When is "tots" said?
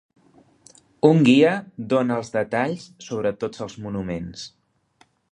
3.43-3.65